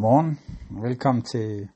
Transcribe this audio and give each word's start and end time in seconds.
Morgen, 0.00 0.38
og 0.76 0.82
velkommen 0.82 1.24
til 1.24 1.68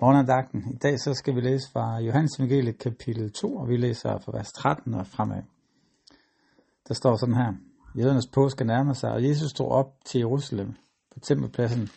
morgenandagten. 0.00 0.64
I 0.74 0.76
dag 0.76 1.00
så 1.00 1.14
skal 1.14 1.34
vi 1.34 1.40
læse 1.40 1.70
fra 1.72 2.00
Johannes 2.00 2.30
Evangeliet 2.38 2.78
kapitel 2.78 3.32
2, 3.32 3.56
og 3.56 3.68
vi 3.68 3.76
læser 3.76 4.18
fra 4.18 4.32
vers 4.36 4.52
13 4.52 4.94
og 4.94 5.06
fremad. 5.06 5.42
Der 6.88 6.94
står 6.94 7.16
sådan 7.16 7.34
her. 7.34 7.52
Jødernes 7.98 8.26
påske 8.34 8.64
nærmer 8.64 8.92
sig, 8.92 9.10
og 9.10 9.28
Jesus 9.28 9.50
stod 9.50 9.70
op 9.70 9.90
til 10.04 10.18
Jerusalem 10.18 10.74
på 11.12 11.20
tempelpladsen. 11.20 11.88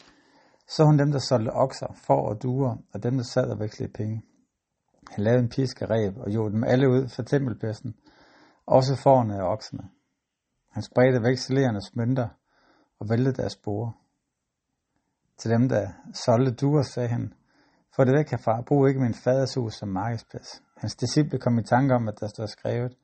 Så 0.68 0.84
hun 0.86 1.00
dem, 1.00 1.12
der 1.12 1.20
solgte 1.20 1.52
okser, 1.54 1.88
får 2.08 2.30
og 2.30 2.44
duer, 2.44 2.78
og 2.94 3.04
dem, 3.04 3.16
der 3.16 3.24
sad 3.24 3.52
og 3.52 3.60
vekslede 3.60 3.92
penge. 3.92 4.24
Han 5.12 5.24
lavede 5.24 5.44
en 5.44 5.50
piskereb 5.50 6.18
og 6.18 6.32
gjorde 6.32 6.54
dem 6.54 6.64
alle 6.64 6.90
ud 6.90 7.08
fra 7.08 7.24
tempelpladsen, 7.24 7.96
også 8.66 8.96
forne 9.04 9.44
og 9.44 9.48
okserne. 9.48 9.90
Han 10.72 10.84
spredte 10.84 11.24
vekselerenes 11.24 11.96
mønter 11.96 12.28
og 13.00 13.10
væltede 13.10 13.36
deres 13.36 13.54
spore. 13.54 13.94
Til 15.38 15.52
dem, 15.52 15.70
der 15.70 15.88
solgte 16.14 16.54
duer, 16.54 16.82
sagde 16.82 17.10
han, 17.10 17.34
få 17.96 18.04
det 18.04 18.14
væk 18.18 18.30
herfra, 18.30 18.62
brug 18.62 18.88
ikke 18.88 19.00
min 19.00 19.14
faders 19.14 19.54
hus 19.54 19.74
som 19.74 19.90
markedsplads. 19.90 20.62
Hans 20.78 20.96
disciple 20.96 21.40
kom 21.40 21.60
i 21.60 21.64
tanke 21.64 21.96
om, 21.96 22.08
at 22.08 22.20
der 22.20 22.28
stod 22.28 22.48
skrevet, 22.48 22.98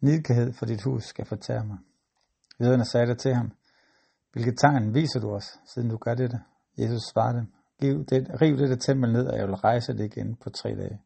Nidkærhed 0.00 0.52
for 0.52 0.66
dit 0.66 0.82
hus 0.82 1.04
skal 1.04 1.26
fortære 1.26 1.64
mig. 1.64 1.78
Jøderne 2.60 2.84
sagde 2.84 3.06
det 3.06 3.18
til 3.18 3.34
ham, 3.34 3.52
hvilket 4.32 4.58
tegn 4.58 4.94
viser 4.94 5.20
du 5.20 5.30
os, 5.30 5.58
siden 5.66 5.88
du 5.88 5.96
gør 5.96 6.14
dette? 6.14 6.40
Jesus 6.78 7.02
svarede, 7.02 7.46
Giv 7.80 8.04
det, 8.04 8.40
riv 8.42 8.58
dette 8.58 8.76
tempel 8.76 9.12
ned, 9.12 9.26
og 9.26 9.38
jeg 9.38 9.46
vil 9.46 9.54
rejse 9.54 9.92
det 9.92 10.04
igen 10.04 10.36
på 10.36 10.50
tre 10.50 10.68
dage. 10.68 11.00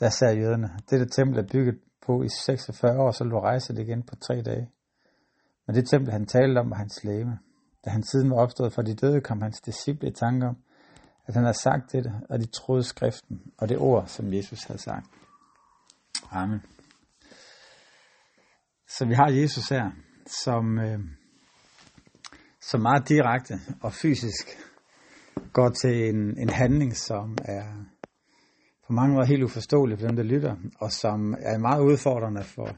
Der 0.00 0.10
sagde 0.10 0.36
jøderne, 0.36 0.70
dette 0.90 1.06
tempel 1.06 1.38
er 1.38 1.46
bygget 1.52 1.78
på 2.06 2.22
i 2.22 2.28
46 2.28 2.98
år, 2.98 3.10
så 3.10 3.24
vil 3.24 3.30
du 3.30 3.38
rejse 3.38 3.72
det 3.72 3.82
igen 3.82 4.02
på 4.02 4.16
tre 4.16 4.42
dage. 4.42 4.70
Men 5.66 5.76
det 5.76 5.88
tempel, 5.90 6.12
han 6.12 6.26
talte 6.26 6.58
om, 6.58 6.70
var 6.70 6.76
hans 6.76 7.04
læme. 7.04 7.38
Da 7.84 7.90
han 7.90 8.02
siden 8.02 8.30
var 8.30 8.36
opstået 8.36 8.72
fra 8.72 8.82
de 8.82 8.94
døde, 8.94 9.20
kom 9.20 9.42
hans 9.42 9.60
disciple 9.60 10.08
i 10.08 10.12
tanke 10.12 10.46
om, 10.46 10.56
at 11.26 11.34
han 11.34 11.44
havde 11.44 11.58
sagt 11.58 11.92
det, 11.92 12.12
og 12.28 12.38
de 12.38 12.46
troede 12.46 12.82
skriften 12.82 13.42
og 13.58 13.68
det 13.68 13.78
ord, 13.78 14.06
som 14.06 14.32
Jesus 14.32 14.64
havde 14.64 14.82
sagt. 14.82 15.06
Amen. 16.30 16.62
Så 18.88 19.06
vi 19.06 19.14
har 19.14 19.28
Jesus 19.28 19.68
her, 19.68 19.90
som, 20.26 20.78
øh, 20.78 20.98
som 22.60 22.80
meget 22.80 23.08
direkte 23.08 23.54
og 23.82 23.92
fysisk 23.92 24.48
går 25.52 25.68
til 25.68 26.08
en, 26.08 26.38
en 26.38 26.48
handling, 26.48 26.96
som 26.96 27.36
er 27.44 27.64
på 28.86 28.92
mange 28.92 29.14
måder 29.14 29.26
helt 29.26 29.42
uforståelig 29.42 29.98
for 29.98 30.06
dem, 30.06 30.16
der 30.16 30.22
lytter, 30.22 30.56
og 30.80 30.92
som 30.92 31.34
er 31.38 31.58
meget 31.58 31.82
udfordrende 31.82 32.44
for 32.44 32.68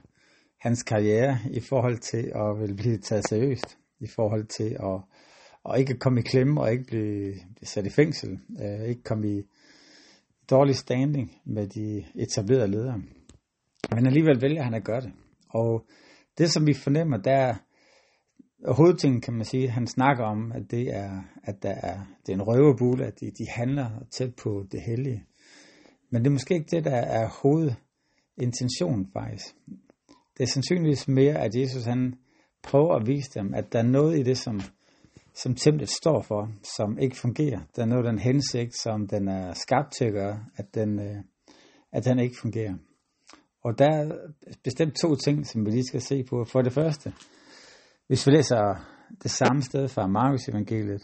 hans 0.60 0.82
karriere 0.82 1.38
i 1.50 1.60
forhold 1.60 1.98
til 1.98 2.32
at 2.34 2.60
vil 2.60 2.76
blive 2.76 2.98
taget 2.98 3.28
seriøst, 3.28 3.78
i 4.02 4.06
forhold 4.06 4.46
til 4.46 4.76
at, 4.80 5.00
at 5.72 5.80
ikke 5.80 5.98
komme 5.98 6.20
i 6.20 6.22
klemme 6.22 6.60
og 6.60 6.72
ikke 6.72 6.84
blive, 6.84 7.34
sat 7.62 7.86
i 7.86 7.90
fængsel, 7.90 8.38
øh, 8.62 8.88
ikke 8.88 9.02
komme 9.02 9.28
i 9.28 9.42
dårlig 10.50 10.76
standing 10.76 11.32
med 11.44 11.66
de 11.66 12.04
etablerede 12.14 12.70
ledere. 12.70 13.02
Men 13.94 14.06
alligevel 14.06 14.42
vælger 14.42 14.62
han 14.62 14.74
at 14.74 14.84
gøre 14.84 15.00
det. 15.00 15.12
Og 15.48 15.86
det, 16.38 16.50
som 16.50 16.66
vi 16.66 16.74
fornemmer, 16.74 17.16
der 17.16 17.32
er 17.32 17.54
hovedtingen, 18.72 19.20
kan 19.20 19.34
man 19.34 19.44
sige, 19.44 19.68
han 19.68 19.86
snakker 19.86 20.24
om, 20.24 20.52
at 20.52 20.70
det 20.70 20.94
er, 20.94 21.22
at 21.44 21.62
der 21.62 21.70
er, 21.70 22.00
det 22.26 22.32
er 22.32 22.36
en 22.36 22.42
røverbule, 22.42 23.06
at 23.06 23.20
de, 23.20 23.30
de 23.30 23.46
handler 23.48 23.90
tæt 24.10 24.34
på 24.34 24.66
det 24.72 24.80
hellige. 24.82 25.24
Men 26.10 26.22
det 26.22 26.26
er 26.26 26.32
måske 26.32 26.54
ikke 26.54 26.76
det, 26.76 26.84
der 26.84 26.96
er 26.96 27.28
hovedintentionen 27.42 29.06
faktisk. 29.12 29.54
Det 30.36 30.42
er 30.42 30.46
sandsynligvis 30.46 31.08
mere, 31.08 31.38
at 31.38 31.54
Jesus 31.54 31.84
han 31.84 32.14
prøve 32.62 32.96
at 32.96 33.06
vise 33.06 33.30
dem, 33.34 33.54
at 33.54 33.72
der 33.72 33.78
er 33.78 33.86
noget 33.86 34.18
i 34.18 34.22
det, 34.22 34.38
som, 34.38 34.60
som 35.34 35.54
templet 35.54 35.88
står 35.88 36.22
for, 36.22 36.52
som 36.76 36.98
ikke 36.98 37.16
fungerer. 37.16 37.60
Der 37.76 37.82
er 37.82 37.86
noget 37.86 38.04
den 38.04 38.18
hensigt, 38.18 38.76
som 38.76 39.06
den 39.06 39.28
er 39.28 39.52
skabt 39.52 39.92
til 39.98 40.04
at 40.04 40.12
gøre, 40.12 40.44
at 40.56 40.74
den, 40.74 41.00
øh, 41.00 41.16
at 41.92 42.04
den 42.04 42.18
ikke 42.18 42.36
fungerer. 42.40 42.74
Og 43.64 43.78
der 43.78 43.88
er 43.88 44.12
bestemt 44.64 44.96
to 44.96 45.14
ting, 45.16 45.46
som 45.46 45.66
vi 45.66 45.70
lige 45.70 45.86
skal 45.86 46.00
se 46.00 46.24
på. 46.24 46.44
For 46.44 46.62
det 46.62 46.72
første, 46.72 47.12
hvis 48.06 48.26
vi 48.26 48.32
læser 48.32 48.74
det 49.22 49.30
samme 49.30 49.62
sted 49.62 49.88
fra 49.88 50.06
Markus 50.06 50.48
evangeliet, 50.48 51.02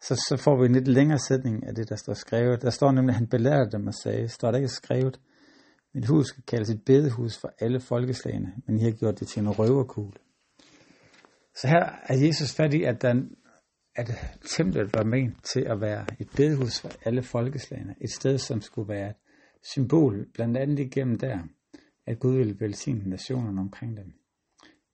så, 0.00 0.14
så 0.28 0.36
får 0.44 0.60
vi 0.60 0.66
en 0.66 0.72
lidt 0.72 0.88
længere 0.88 1.18
sætning 1.18 1.66
af 1.66 1.74
det, 1.74 1.88
der 1.88 1.96
står 1.96 2.14
skrevet. 2.14 2.62
Der 2.62 2.70
står 2.70 2.92
nemlig, 2.92 3.12
at 3.12 3.18
han 3.18 3.26
belærte 3.26 3.70
dem 3.72 3.86
og 3.86 3.94
sagde, 3.94 4.28
står 4.28 4.50
der 4.50 4.58
ikke 4.58 4.68
skrevet, 4.68 5.20
mit 5.94 6.06
hus 6.06 6.26
skal 6.26 6.42
kaldes 6.46 6.70
et 6.70 6.82
bedehus 6.86 7.38
for 7.40 7.52
alle 7.60 7.80
folkeslagene, 7.80 8.52
men 8.66 8.76
I 8.76 8.82
har 8.82 8.90
gjort 8.90 9.20
det 9.20 9.28
til 9.28 9.42
en 9.42 9.50
røverkugle. 9.50 10.18
Så 11.60 11.68
her 11.68 11.84
er 12.02 12.26
Jesus 12.26 12.54
fat 12.54 12.74
i, 12.74 12.82
at, 12.82 13.02
den, 13.02 13.36
at 13.94 14.10
templet 14.56 14.94
var 14.94 15.04
ment 15.04 15.44
til 15.44 15.60
at 15.60 15.80
være 15.80 16.06
et 16.18 16.28
bedehus 16.36 16.80
for 16.80 16.90
alle 17.04 17.22
folkeslagene. 17.22 17.94
Et 18.00 18.10
sted, 18.10 18.38
som 18.38 18.60
skulle 18.60 18.88
være 18.88 19.10
et 19.10 19.16
symbol, 19.62 20.26
blandt 20.34 20.56
andet 20.56 20.78
igennem 20.78 21.18
der, 21.18 21.38
at 22.06 22.18
Gud 22.18 22.36
ville 22.36 22.60
velsigne 22.60 23.10
nationerne 23.10 23.60
omkring 23.60 23.96
dem. 23.96 24.12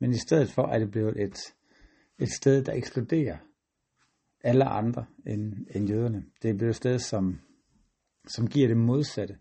Men 0.01 0.11
i 0.11 0.19
stedet 0.19 0.51
for 0.51 0.67
er 0.67 0.79
det 0.79 0.91
blevet 0.91 1.23
et, 1.23 1.39
et 2.19 2.31
sted, 2.33 2.65
der 2.65 2.73
ekskluderer 2.73 3.37
alle 4.45 4.65
andre 4.65 5.07
end, 5.27 5.67
end 5.75 5.89
jøderne. 5.89 6.25
Det 6.43 6.51
er 6.51 6.55
blevet 6.55 6.71
et 6.71 6.77
sted, 6.77 6.99
som, 6.99 7.41
som 8.29 8.47
giver 8.47 8.69
det 8.69 8.77
modsatte. 8.77 9.39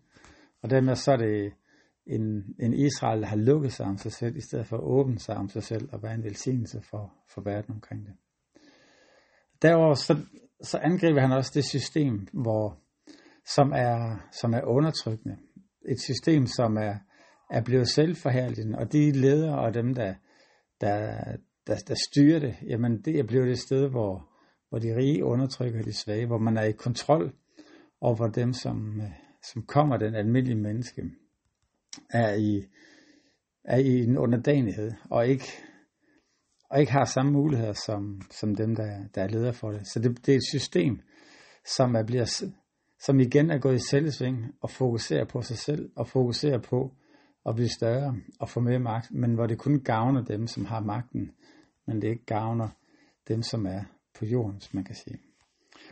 Og 0.61 0.69
dermed 0.69 0.95
så 0.95 1.11
er 1.11 1.17
det 1.17 1.53
en, 2.07 2.55
en 2.59 2.73
Israel, 2.73 3.21
der 3.21 3.27
har 3.27 3.35
lukket 3.35 3.73
sig 3.73 3.85
om 3.85 3.97
sig 3.97 4.11
selv, 4.11 4.35
i 4.38 4.41
stedet 4.41 4.67
for 4.67 4.77
at 4.77 4.83
åbne 4.83 5.19
sig 5.19 5.38
om 5.38 5.49
sig 5.49 5.63
selv 5.63 5.89
og 5.91 6.03
være 6.03 6.13
en 6.13 6.23
velsignelse 6.23 6.81
for, 6.81 7.13
for 7.29 7.41
verden 7.41 7.73
omkring 7.73 8.05
det. 8.05 8.13
Derover 9.61 9.93
så, 9.93 10.17
så 10.61 10.77
angriber 10.77 11.21
han 11.21 11.31
også 11.31 11.51
det 11.53 11.66
system, 11.66 12.27
hvor, 12.33 12.77
som, 13.55 13.71
er, 13.75 14.27
som 14.41 14.53
er 14.53 14.61
undertrykkende. 14.61 15.38
Et 15.89 16.01
system, 16.01 16.47
som 16.47 16.77
er, 16.77 16.95
er 17.51 17.61
blevet 17.61 17.89
selvforherligende, 17.89 18.77
og 18.77 18.93
de 18.93 19.11
ledere 19.11 19.59
og 19.59 19.73
dem, 19.73 19.93
der, 19.93 20.13
der, 20.81 21.22
der, 21.67 21.75
der 21.87 21.95
styrer 22.09 22.39
det, 22.39 22.55
jamen 22.67 23.01
det 23.01 23.19
er 23.19 23.23
blevet 23.23 23.49
et 23.49 23.59
sted, 23.59 23.89
hvor, 23.89 24.29
hvor 24.69 24.79
de 24.79 24.95
rige 24.95 25.25
undertrykker 25.25 25.81
de 25.81 25.93
svage, 25.93 26.25
hvor 26.25 26.37
man 26.37 26.57
er 26.57 26.63
i 26.63 26.72
kontrol 26.72 27.33
over 28.01 28.27
dem, 28.27 28.53
som, 28.53 29.01
som 29.51 29.66
kommer 29.66 29.97
den 29.97 30.16
almindelige 30.16 30.61
menneske, 30.61 31.03
er 32.15 32.33
i, 32.33 32.65
er 33.63 33.77
i 33.77 34.03
en 34.03 34.17
underdanighed, 34.17 34.91
og 35.09 35.27
ikke, 35.27 35.45
og 36.69 36.79
ikke 36.79 36.91
har 36.91 37.05
samme 37.05 37.31
muligheder 37.31 37.73
som, 37.73 38.21
som 38.31 38.55
dem, 38.55 38.75
der, 38.75 39.07
der 39.15 39.23
er 39.23 39.27
leder 39.27 39.51
for 39.51 39.71
det. 39.71 39.87
Så 39.87 39.99
det, 39.99 40.25
det 40.25 40.31
er 40.31 40.37
et 40.37 40.49
system, 40.49 41.01
som, 41.77 41.95
er, 41.95 42.03
bliver, 42.03 42.43
som 42.99 43.19
igen 43.19 43.49
er 43.49 43.57
gået 43.57 43.75
i 43.75 43.89
selvsving 43.89 44.37
og 44.61 44.69
fokuserer 44.69 45.25
på 45.25 45.41
sig 45.41 45.57
selv, 45.57 45.91
og 45.95 46.07
fokuserer 46.07 46.59
på 46.59 46.91
at 47.45 47.55
blive 47.55 47.69
større 47.69 48.15
og 48.39 48.49
få 48.49 48.59
mere 48.59 48.79
magt, 48.79 49.11
men 49.11 49.33
hvor 49.33 49.47
det 49.47 49.57
kun 49.57 49.79
gavner 49.79 50.23
dem, 50.23 50.47
som 50.47 50.65
har 50.65 50.79
magten, 50.79 51.31
men 51.87 52.01
det 52.01 52.07
ikke 52.07 52.25
gavner 52.25 52.69
dem, 53.27 53.41
som 53.41 53.65
er 53.65 53.83
på 54.19 54.25
jorden, 54.25 54.61
som 54.61 54.75
man 54.75 54.83
kan 54.83 54.95
sige. 54.95 55.19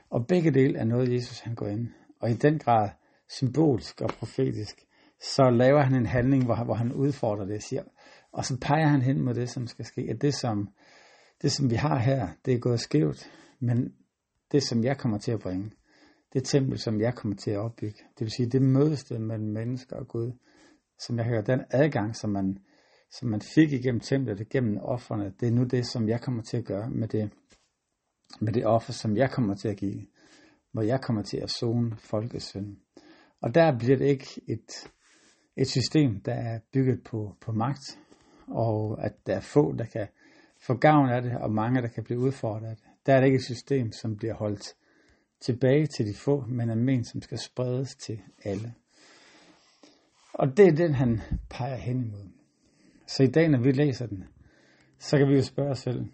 Og 0.10 0.28
begge 0.28 0.52
dele 0.52 0.80
er 0.80 0.86
noget, 0.86 1.14
Jesus 1.14 1.40
han 1.40 1.56
går 1.56 1.68
ind, 1.68 1.88
og 2.20 2.32
i 2.32 2.34
den 2.34 2.60
grad 2.60 2.90
symbolsk 3.30 4.02
og 4.02 4.10
profetisk, 4.10 4.86
så 5.24 5.50
laver 5.50 5.82
han 5.82 5.96
en 5.96 6.06
handling, 6.06 6.46
hvor, 6.46 6.64
hvor 6.64 6.74
han 6.74 6.94
udfordrer 6.94 7.46
det 7.46 7.64
siger, 7.64 7.84
og 8.32 8.46
så 8.46 8.58
peger 8.62 8.88
han 8.88 9.02
hen 9.02 9.22
mod 9.22 9.34
det, 9.34 9.50
som 9.50 9.68
skal 9.68 9.86
ske. 9.86 10.08
At 10.10 10.22
det, 10.22 10.34
som, 10.36 10.70
det, 11.42 11.52
som 11.52 11.70
vi 11.70 11.76
har 11.76 11.98
her, 12.00 12.28
det 12.46 12.54
er 12.54 12.60
gået 12.60 12.80
skævt, 12.80 13.32
men 13.60 13.94
det, 14.52 14.64
som 14.64 14.84
jeg 14.84 14.98
kommer 14.98 15.18
til 15.18 15.32
at 15.32 15.40
bringe, 15.40 15.72
det 16.34 16.44
tempel, 16.44 16.80
som 16.80 17.02
jeg 17.02 17.16
kommer 17.16 17.36
til 17.36 17.52
at 17.52 17.58
opbygge, 17.58 17.98
det 17.98 18.22
vil 18.22 18.32
sige, 18.32 18.50
det 18.50 18.62
mødested 18.62 19.20
mellem 19.20 19.48
mennesker 19.48 19.96
og 19.96 20.08
Gud, 20.08 20.32
som 21.00 21.18
jeg 21.18 21.26
hører, 21.26 21.42
den 21.42 21.62
adgang, 21.70 22.16
som 22.16 22.30
man, 22.30 22.58
som 23.12 23.30
man 23.30 23.42
fik 23.42 23.72
igennem 23.72 24.00
templet, 24.00 24.50
gennem 24.50 24.78
offerne, 24.78 25.34
det 25.40 25.48
er 25.48 25.52
nu 25.52 25.64
det, 25.64 25.88
som 25.88 26.10
jeg 26.10 26.22
kommer 26.22 26.44
til 26.44 26.58
at 26.58 26.66
gøre 26.66 26.90
med 26.90 27.08
det, 27.08 27.32
med 28.42 28.54
det 28.54 28.66
offer, 28.66 28.94
som 28.94 29.18
jeg 29.18 29.32
kommer 29.32 29.56
til 29.56 29.68
at 29.68 29.78
give, 29.78 30.06
hvor 30.72 30.82
jeg 30.82 31.02
kommer 31.02 31.22
til 31.22 31.38
at 31.38 31.50
zone 31.50 31.98
folkets 31.98 32.46
synd. 32.46 32.78
Og 33.42 33.56
der 33.56 33.78
bliver 33.78 33.98
det 33.98 34.06
ikke 34.06 34.42
et, 34.48 34.92
et 35.58 35.68
system, 35.68 36.22
der 36.22 36.34
er 36.34 36.60
bygget 36.74 37.04
på, 37.04 37.36
på 37.42 37.52
magt, 37.52 38.00
og 38.48 39.06
at 39.06 39.14
der 39.26 39.36
er 39.36 39.40
få, 39.40 39.76
der 39.76 39.86
kan 39.86 40.08
få 40.60 40.74
gavn 40.74 41.10
af 41.10 41.22
det, 41.22 41.38
og 41.38 41.52
mange, 41.52 41.82
der 41.82 41.88
kan 41.88 42.04
blive 42.04 42.20
udfordret 42.20 42.68
af 42.68 42.76
det. 42.76 42.86
Der 43.06 43.14
er 43.14 43.20
det 43.20 43.26
ikke 43.28 43.36
et 43.36 43.44
system, 43.44 43.92
som 43.92 44.18
bliver 44.18 44.34
holdt 44.34 44.76
tilbage 45.42 45.88
til 45.88 46.08
de 46.08 46.14
få, 46.14 46.46
men 46.48 46.70
er 46.70 46.76
ment, 46.76 47.08
som 47.08 47.22
skal 47.22 47.38
spredes 47.38 47.96
til 47.96 48.22
alle. 48.44 48.74
Og 50.34 50.58
det 50.58 50.68
er 50.68 50.72
den, 50.72 50.94
han 50.94 51.22
peger 51.50 51.76
hen 51.76 52.02
imod. 52.02 52.30
Så 53.08 53.24
i 53.24 53.28
dag, 53.28 53.50
når 53.50 53.60
vi 53.60 53.72
læser 53.72 54.08
den, 54.08 54.24
så 55.00 55.18
kan 55.18 55.28
vi 55.28 55.36
jo 55.36 55.42
spørge 55.42 55.72
os 55.72 55.80
selv, 55.80 56.06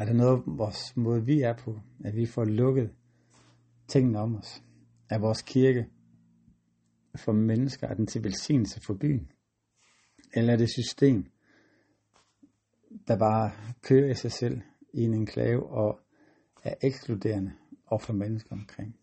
er 0.00 0.04
det 0.04 0.16
noget, 0.16 0.42
vores 0.46 0.96
måde 0.96 1.24
vi 1.24 1.40
er 1.40 1.54
på, 1.56 1.80
at 2.04 2.16
vi 2.16 2.26
får 2.26 2.44
lukket 2.44 2.90
tingene 3.88 4.18
om 4.18 4.36
os? 4.36 4.62
Er 5.10 5.18
vores 5.18 5.42
kirke 5.42 5.86
for 7.16 7.32
mennesker, 7.32 7.86
er 7.86 7.94
den 7.94 8.06
til 8.06 8.24
velsignelse 8.24 8.80
for 8.80 8.94
byen? 8.94 9.32
Eller 10.34 10.52
er 10.52 10.56
det 10.56 10.70
system, 10.70 11.24
der 13.08 13.18
bare 13.18 13.52
kører 13.82 14.10
i 14.10 14.14
sig 14.14 14.32
selv 14.32 14.60
i 14.92 15.02
en 15.02 15.14
enklave 15.14 15.66
og 15.66 16.00
er 16.62 16.74
ekskluderende 16.82 17.52
og 17.86 18.02
for 18.02 18.12
mennesker 18.12 18.52
omkring. 18.52 18.96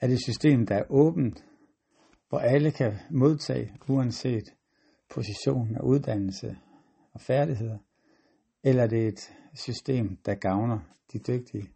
Er 0.00 0.06
det 0.06 0.14
et 0.14 0.22
system, 0.22 0.66
der 0.66 0.74
er 0.74 0.90
åbent, 0.90 1.44
hvor 2.28 2.38
alle 2.38 2.70
kan 2.70 2.94
modtage, 3.10 3.76
uanset 3.88 4.54
position 5.08 5.76
og 5.76 5.86
uddannelse 5.86 6.58
og 7.12 7.20
færdigheder, 7.20 7.78
eller 8.62 8.82
er 8.82 8.86
det 8.86 9.06
et 9.06 9.32
system, 9.54 10.16
der 10.16 10.34
gavner 10.34 10.78
de 11.12 11.18
dygtige 11.18 11.70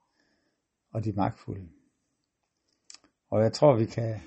og 0.92 1.04
de 1.04 1.12
magtfulde? 1.12 1.68
Og 3.30 3.42
jeg 3.42 3.52
tror, 3.52 3.76
vi 3.76 3.84
kan 3.84 4.20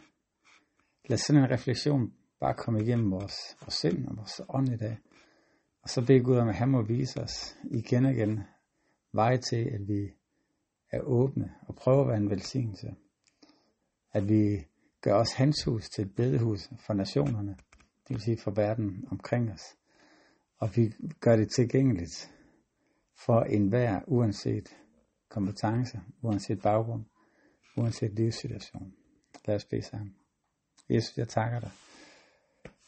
lad 1.10 1.18
sådan 1.18 1.44
en 1.44 1.52
refleksion 1.52 2.14
bare 2.40 2.54
komme 2.54 2.82
igennem 2.82 3.12
vores, 3.12 3.36
vores 3.62 3.74
sind 3.74 4.08
og 4.08 4.18
vores 4.18 4.42
ånd 4.50 4.70
i 4.70 4.78
dag. 4.78 4.98
Og 5.82 5.90
så 5.90 6.06
bede 6.06 6.24
Gud 6.24 6.38
om, 6.38 6.50
at 6.50 6.56
han 6.56 6.70
må 6.70 6.82
vise 6.82 7.22
os 7.22 7.58
igen 7.64 8.06
og 8.06 8.12
igen 8.12 8.40
vej 9.14 9.38
til, 9.38 9.70
at 9.74 9.88
vi 9.88 10.12
er 10.92 11.00
åbne 11.02 11.56
og 11.68 11.76
prøver 11.76 12.02
at 12.02 12.08
være 12.08 12.18
en 12.18 12.30
velsignelse. 12.30 12.96
At 14.12 14.30
vi 14.30 14.68
gør 15.02 15.14
os 15.14 15.34
hans 15.34 15.64
hus 15.64 15.90
til 15.90 16.06
et 16.06 16.16
bedehus 16.16 16.70
for 16.86 16.94
nationerne, 16.94 17.58
det 18.08 18.16
vil 18.16 18.22
sige 18.22 18.38
for 18.38 18.52
verden 18.52 19.08
omkring 19.12 19.52
os. 19.52 19.64
Og 20.58 20.70
vi 20.76 20.94
gør 21.20 21.36
det 21.36 21.52
tilgængeligt 21.56 22.34
for 23.26 23.42
enhver, 23.42 24.02
uanset 24.08 24.78
kompetence, 25.30 26.00
uanset 26.22 26.62
baggrund, 26.62 27.06
uanset 27.78 28.14
livssituation. 28.14 28.94
Lad 29.46 29.56
os 29.56 29.66
bede 29.66 29.82
sammen. 29.82 30.21
Jesus, 30.92 31.18
jeg 31.18 31.28
takker 31.28 31.60
dig. 31.60 31.72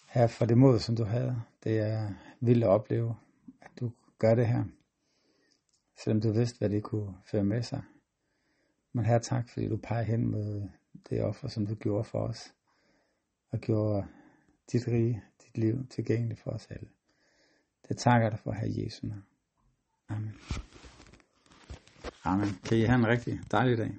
Her 0.09 0.27
for 0.27 0.45
det 0.45 0.57
mod, 0.57 0.79
som 0.79 0.95
du 0.95 1.03
havde. 1.03 1.41
Det 1.63 1.79
er 1.79 2.13
vildt 2.39 2.63
at 2.63 2.69
opleve, 2.69 3.15
at 3.61 3.71
du 3.79 3.91
gør 4.19 4.35
det 4.35 4.47
her. 4.47 4.63
Selvom 6.03 6.21
du 6.21 6.31
vidste, 6.31 6.59
hvad 6.59 6.69
det 6.69 6.83
kunne 6.83 7.15
føre 7.31 7.44
med 7.44 7.63
sig. 7.63 7.83
Men 8.94 9.05
her 9.05 9.19
tak, 9.19 9.50
fordi 9.50 9.67
du 9.67 9.77
peger 9.77 10.03
hen 10.03 10.31
mod 10.31 10.69
det 11.09 11.23
offer, 11.23 11.47
som 11.47 11.67
du 11.67 11.75
gjorde 11.75 12.03
for 12.03 12.19
os. 12.19 12.53
Og 13.51 13.59
gjorde 13.59 14.07
dit 14.71 14.88
rige, 14.88 15.23
dit 15.45 15.57
liv 15.57 15.88
tilgængeligt 15.88 16.39
for 16.39 16.51
os 16.51 16.67
alle. 16.69 16.89
Det 17.88 17.97
takker 17.97 18.29
dig 18.29 18.39
for, 18.39 18.51
her 18.51 18.67
Jesu 18.67 19.07
navn. 19.07 19.25
Amen. 20.09 20.35
Amen. 22.23 22.59
Kan 22.65 22.77
I 22.77 22.81
have 22.81 23.00
en 23.00 23.07
rigtig 23.07 23.39
dejlig 23.51 23.77
dag. 23.77 23.91